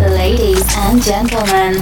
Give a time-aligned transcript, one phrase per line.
[0.00, 1.74] Ladies and gentlemen,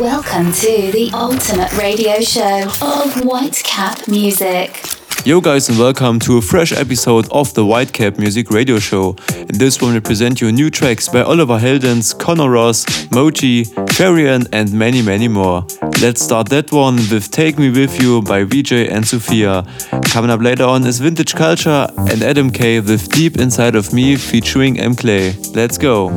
[0.00, 4.84] welcome to the ultimate radio show of Whitecap Music.
[5.26, 9.16] Yo guys and welcome to a fresh episode of the Whitecap Music Radio Show.
[9.36, 14.48] In this one we present you new tracks by Oliver Heldens, Conor Ross, Moji, Farian
[14.52, 15.66] and many many more.
[16.00, 19.64] Let's start that one with Take Me With You by VJ and Sophia.
[20.04, 24.16] Coming up later on is Vintage Culture and Adam K with Deep Inside of Me
[24.16, 25.54] featuring MKLA.
[25.54, 26.16] Let's go.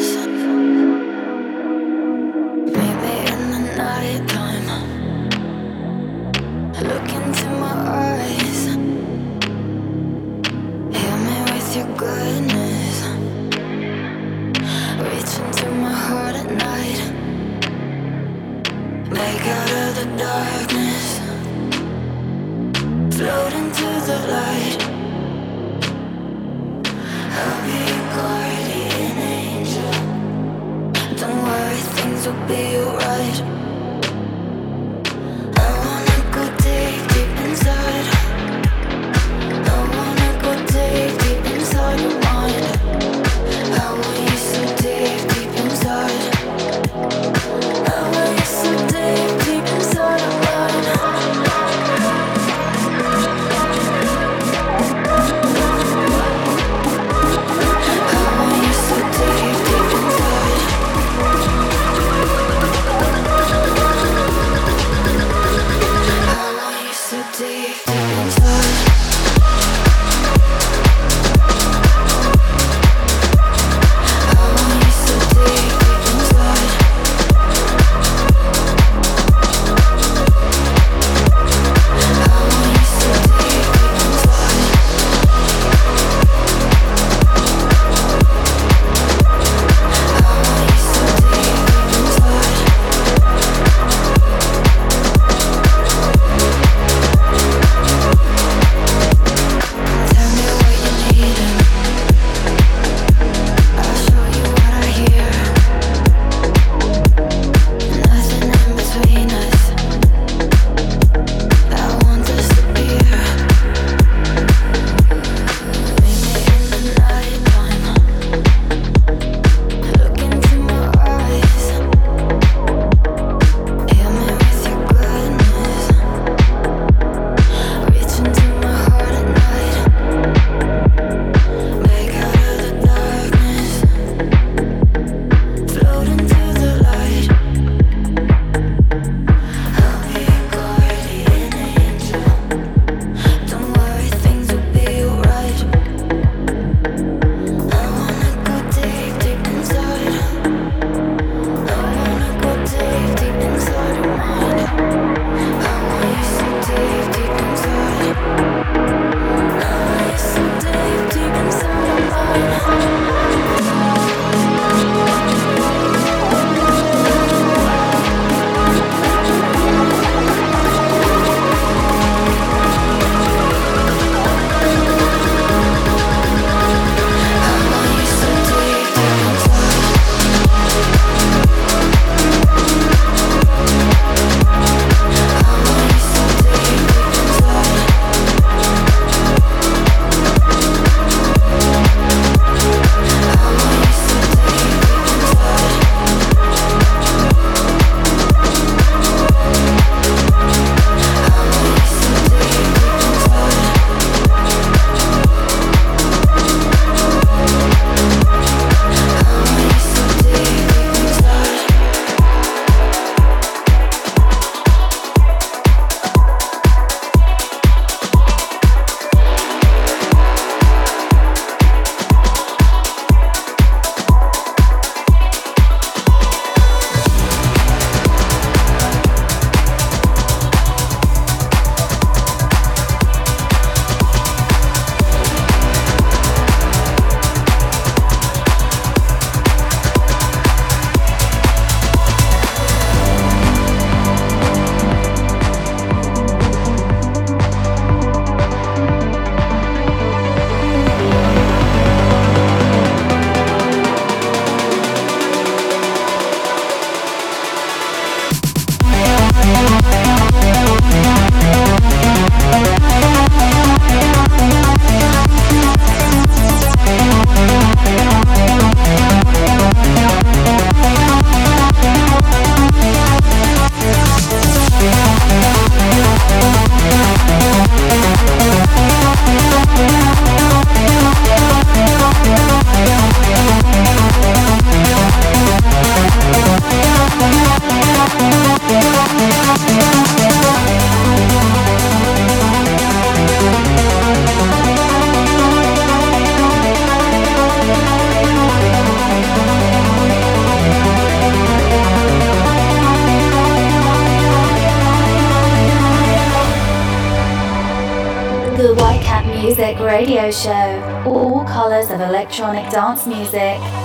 [312.81, 313.80] dance music.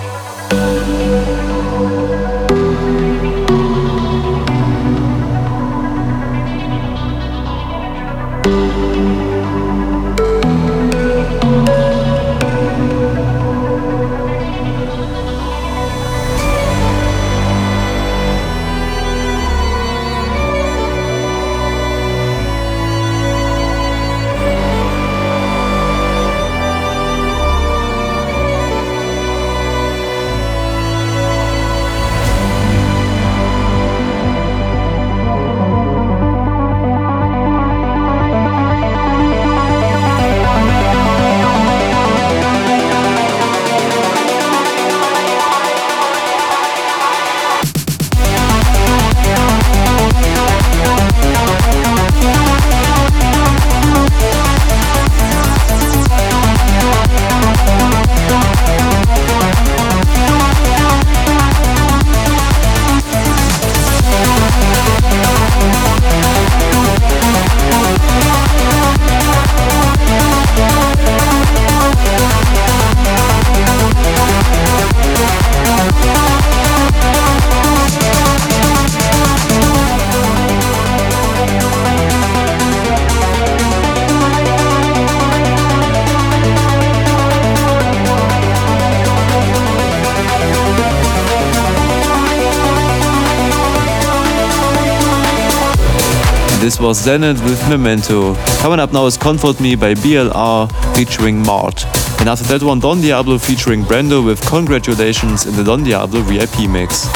[97.07, 98.35] Zenit with Memento.
[98.59, 101.85] Coming up now is Comfort Me by BLR featuring Mart.
[102.19, 106.69] And after that one, Don Diablo featuring Brando with Congratulations in the Don Diablo VIP
[106.69, 107.07] mix.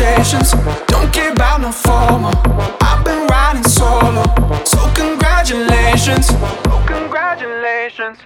[0.00, 0.52] expectations.
[0.86, 2.32] Don't care about no formal.
[2.82, 4.22] I've been riding solo.
[4.64, 6.28] So, congratulations.
[6.66, 8.18] Oh, congratulations.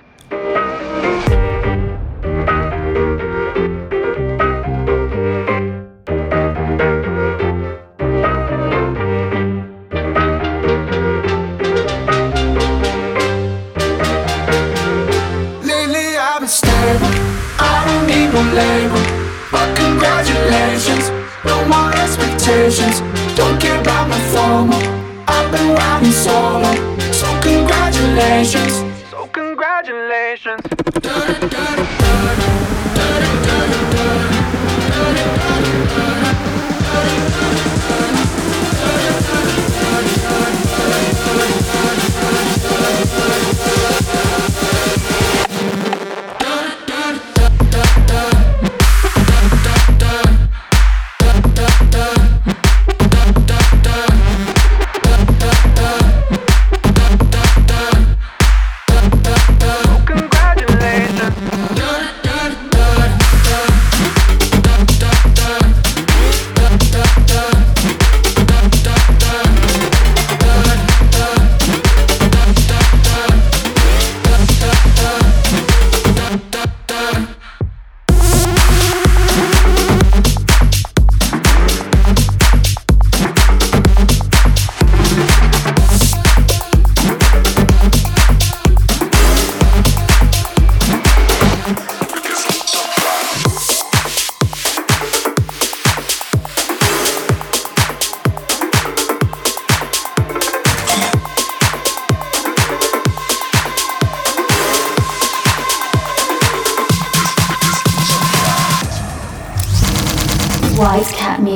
[15.62, 17.06] Lately I've been stable.
[17.58, 19.09] I don't need no label.
[22.70, 24.70] Don't care about my phone.
[25.26, 26.72] I've been riding solo.
[27.10, 28.84] So congratulations.
[29.10, 30.60] So congratulations.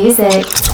[0.04, 0.73] music.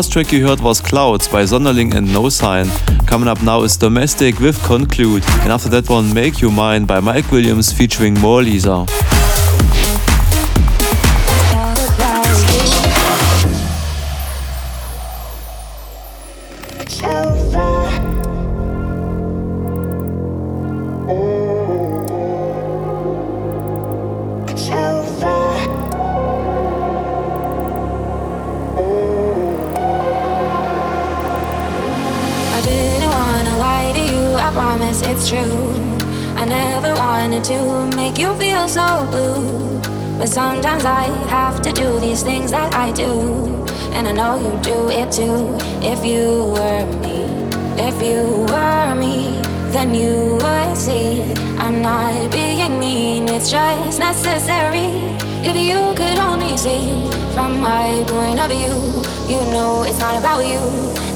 [0.00, 2.70] Last track you heard was Clouds by Sonderling and No Sign.
[3.06, 7.00] Coming up now is Domestic with Conclude, and after that one, Make You Mine by
[7.00, 8.86] Mike Williams featuring Moa Lisa.
[57.90, 60.60] My point of view, you know it's not about you,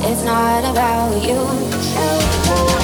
[0.09, 2.84] it's not about you.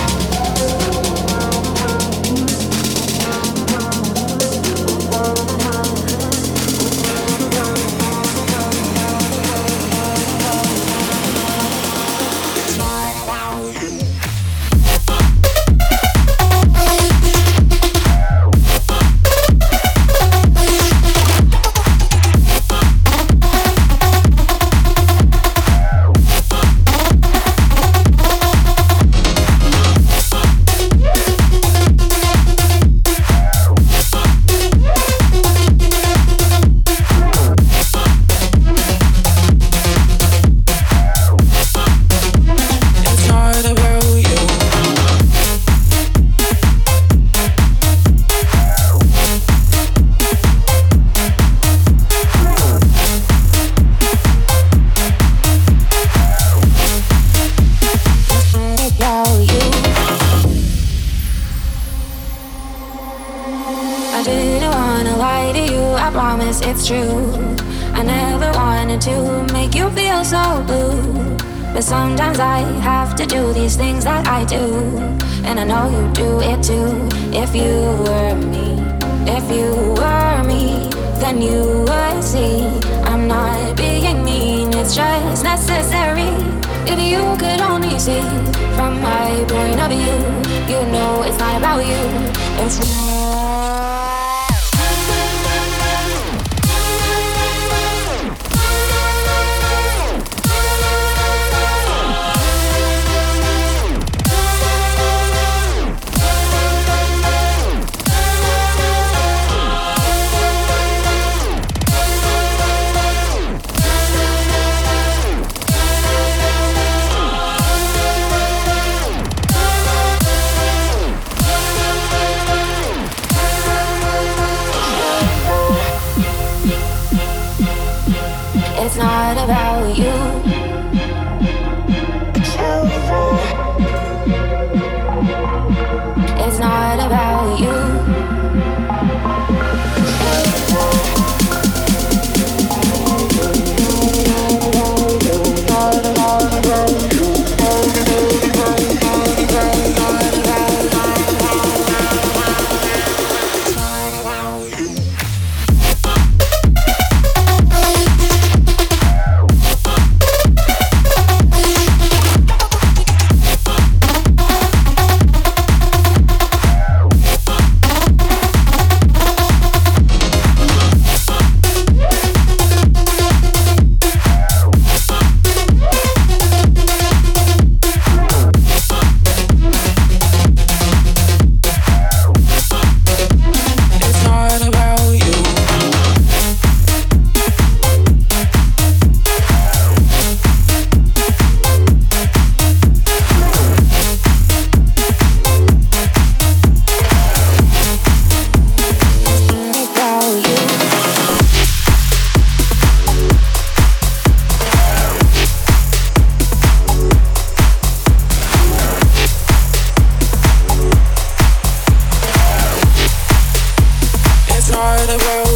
[214.81, 215.50] But you're stuck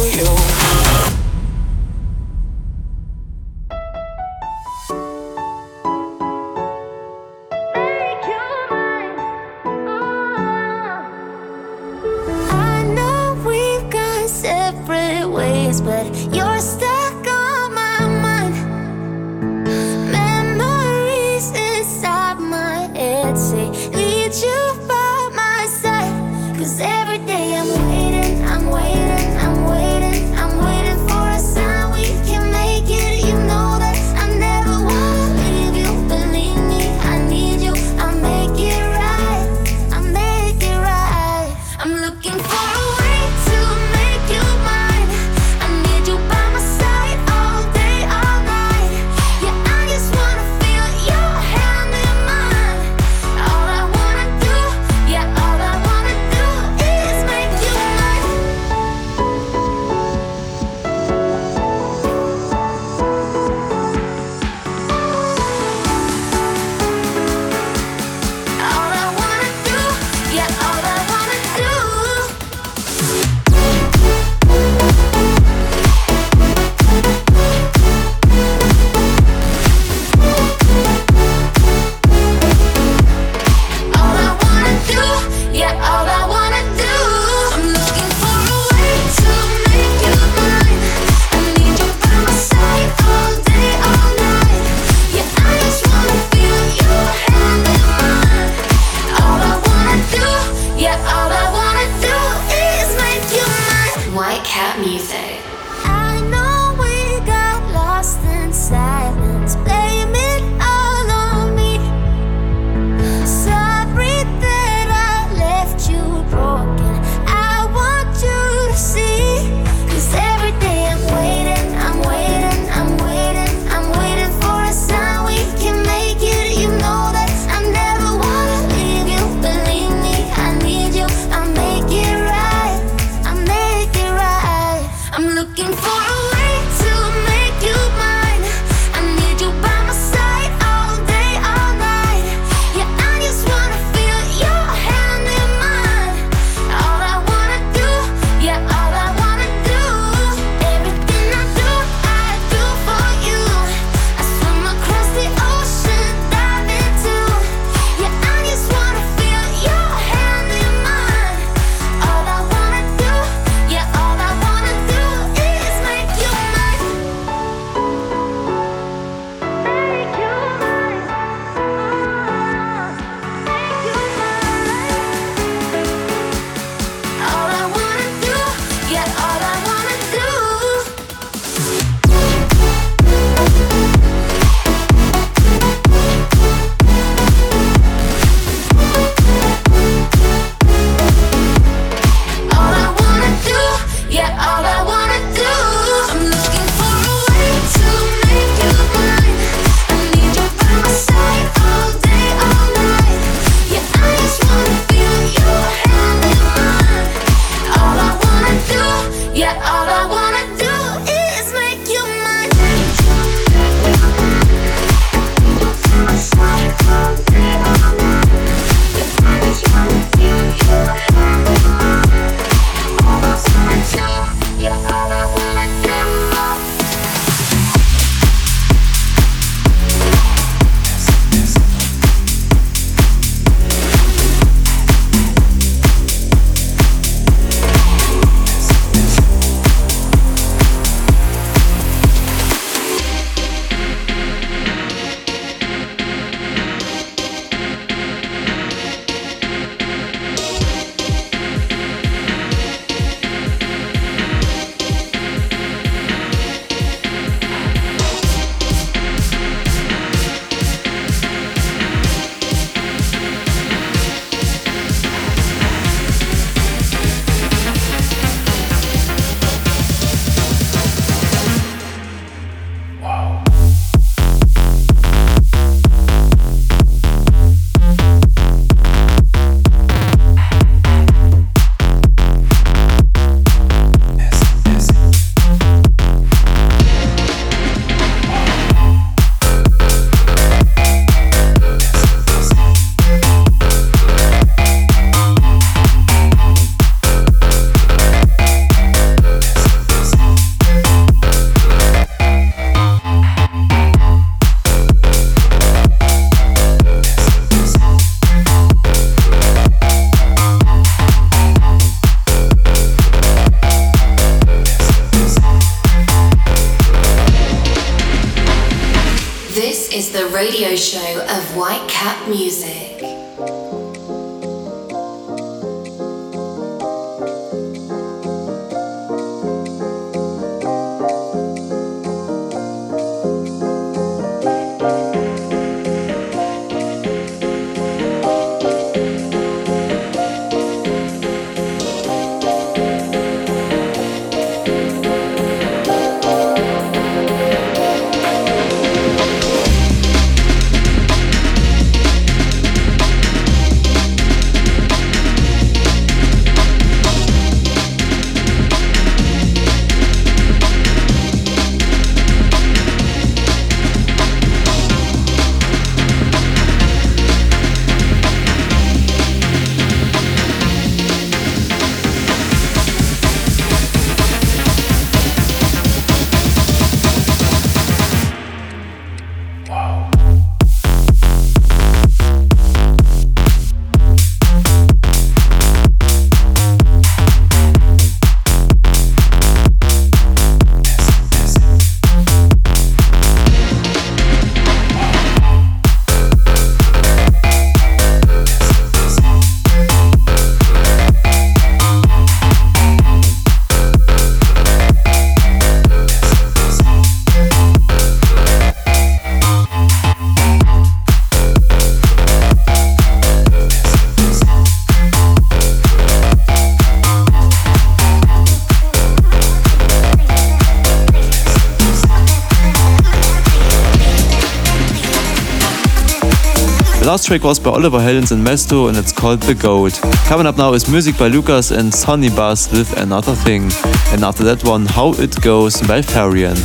[427.15, 429.93] last track was by Oliver Heldens and Mesto and it's called The Gold.
[430.27, 433.71] Coming up now is music by Lucas and Sonny Bass with Another Thing.
[434.11, 436.57] And after that one, How It Goes by Farian.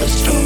[0.00, 0.39] The story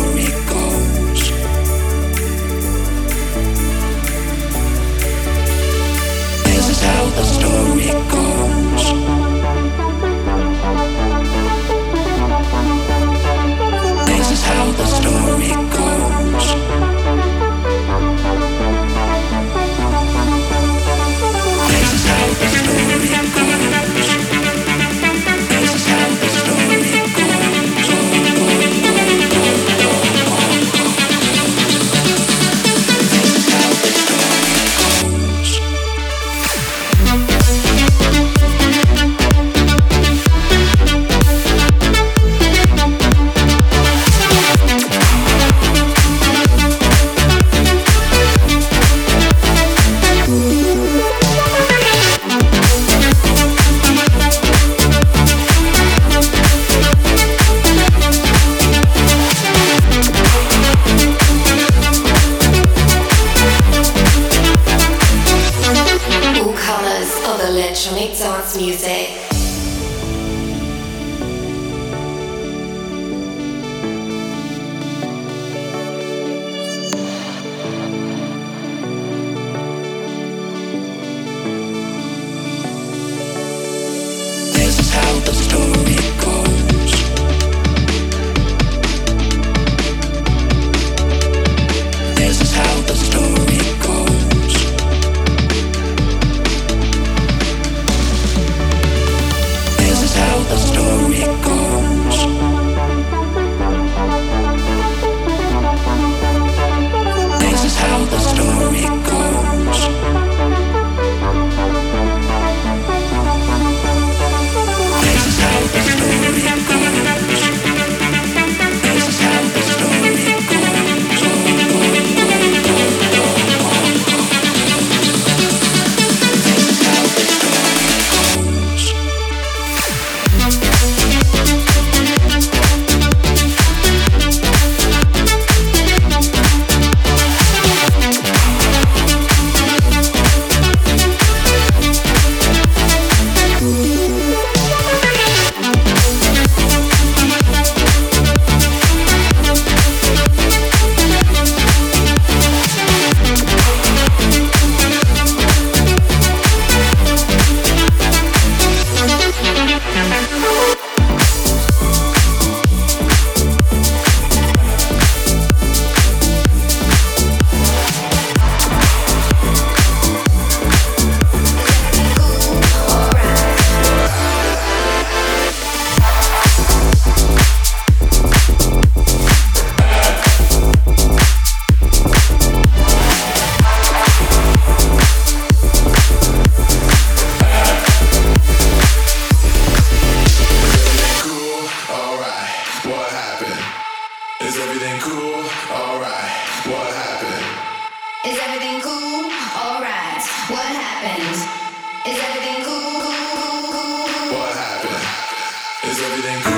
[206.01, 206.53] heard Everything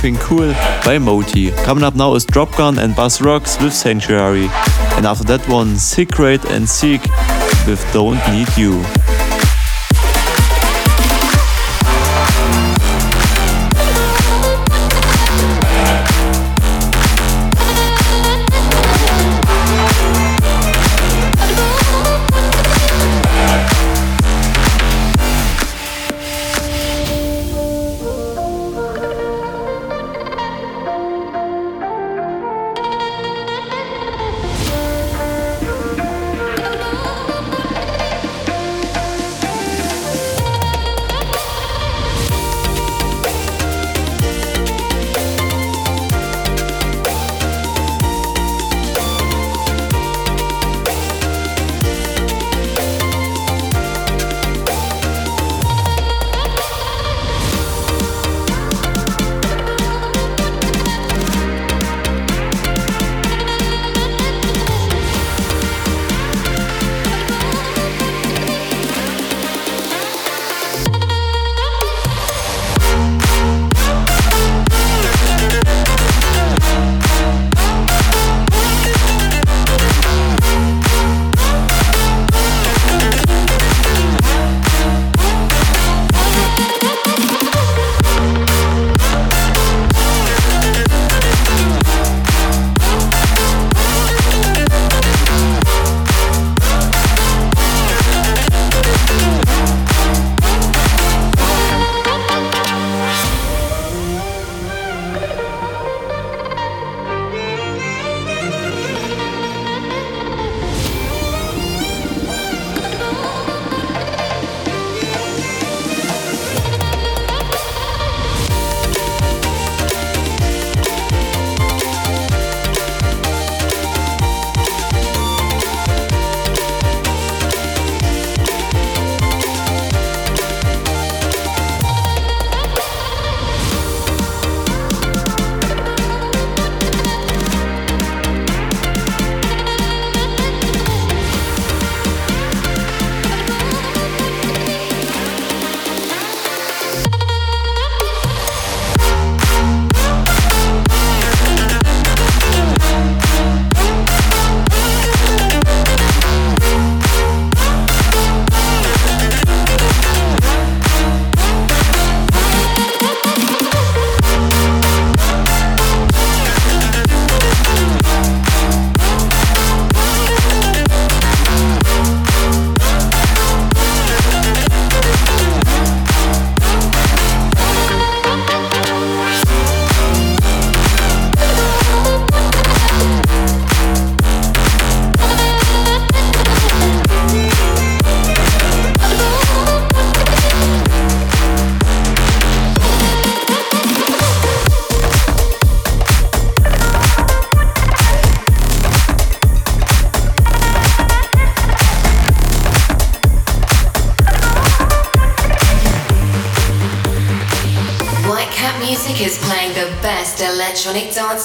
[0.00, 0.52] Cool
[0.84, 1.50] by Moti.
[1.50, 4.48] Coming up now is Dropgun and Buzz Rocks with Sanctuary.
[4.96, 7.02] And after that one, Secret and Seek
[7.66, 8.97] with Don't Need You.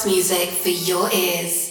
[0.06, 1.63] Music for your ears.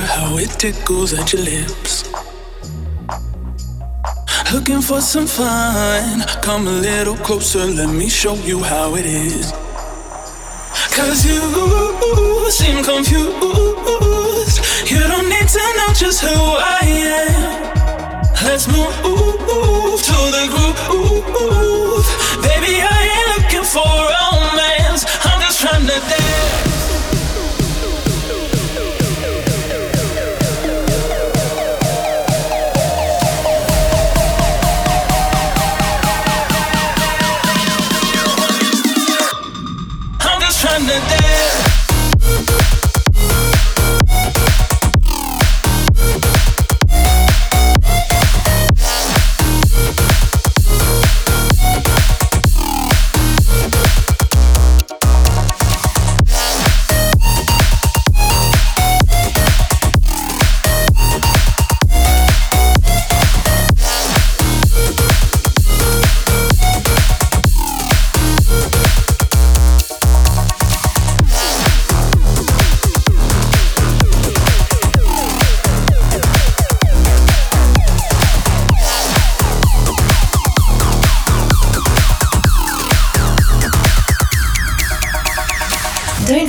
[0.00, 2.04] How it tickles at your lips.
[4.52, 9.52] Looking for some fun, come a little closer, let me show you how it is.
[10.94, 11.40] Cause you
[12.50, 13.34] seem confused,
[14.90, 17.62] you don't need to know just who I am.
[18.44, 18.94] Let's move
[20.08, 22.06] to the groove.
[22.42, 26.73] Baby, I ain't looking for romance, I'm just trying to dance.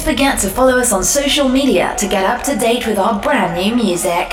[0.06, 3.60] Forget to follow us on social media to get up to date with our brand
[3.60, 4.32] new music.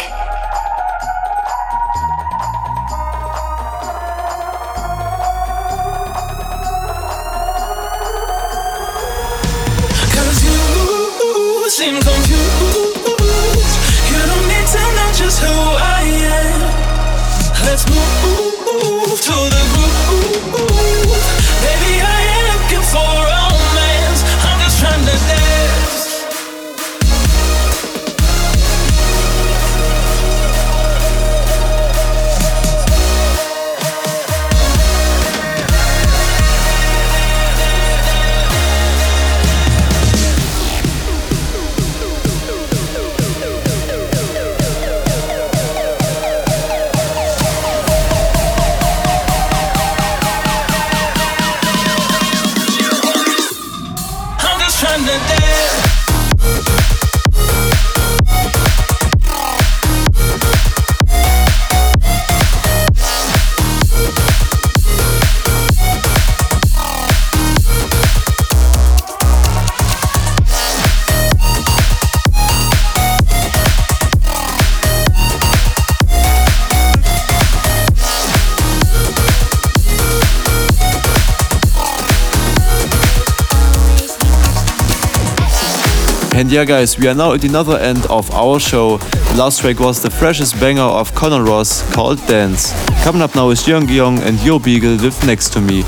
[86.42, 88.96] And yeah, guys, we are now at another end of our show.
[88.98, 92.72] The last track was the freshest banger of Conor Ross called Dance.
[93.04, 95.84] Coming up now is Jung Young and Yo Beagle with Next to Me.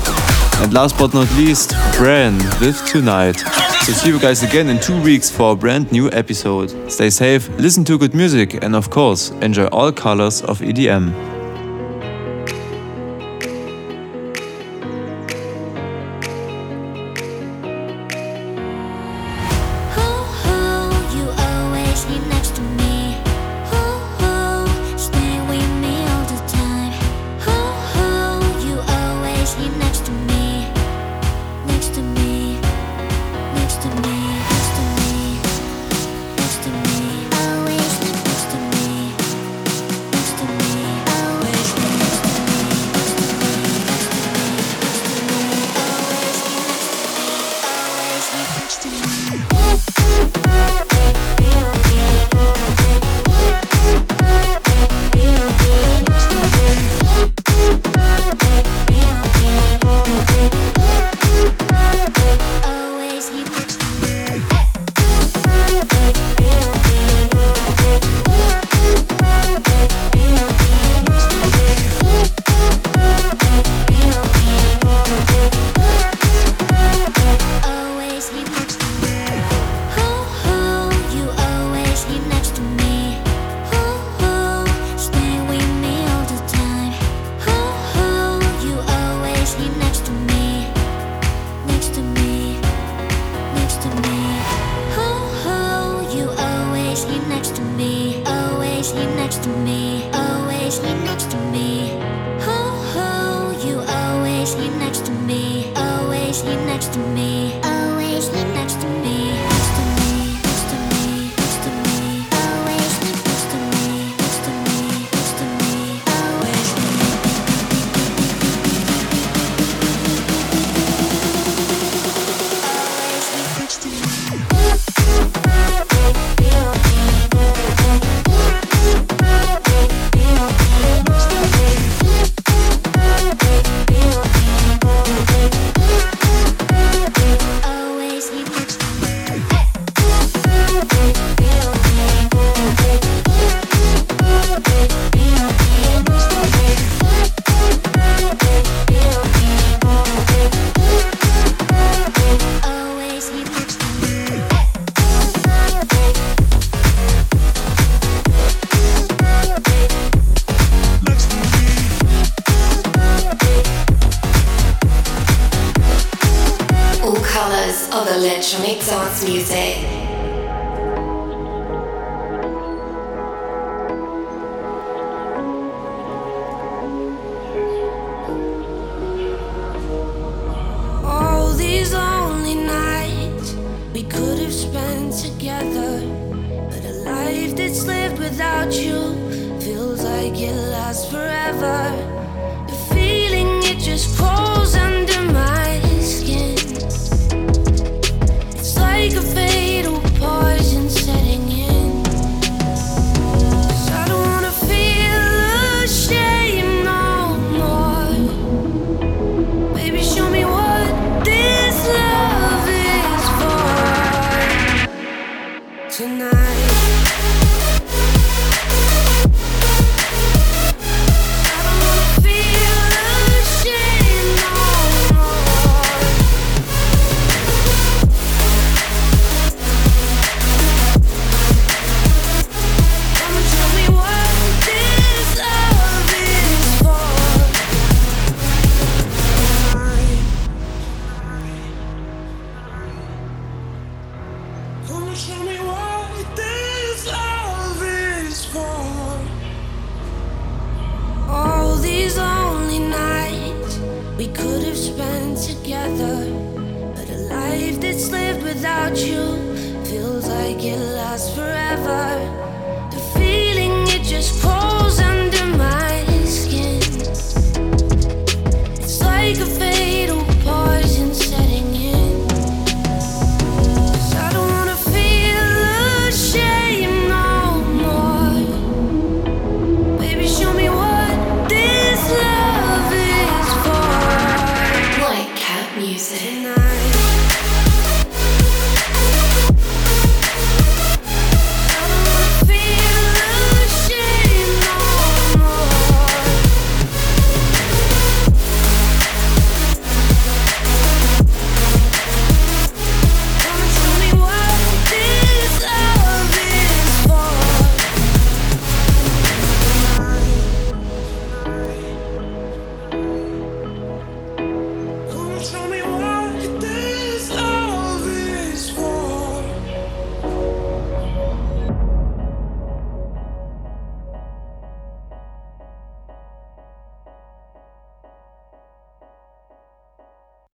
[0.59, 3.39] And last but not least, Bran with Tonight.
[3.81, 6.89] So see you guys again in two weeks for a brand new episode.
[6.89, 11.34] Stay safe, listen to good music, and of course, enjoy all colors of EDM.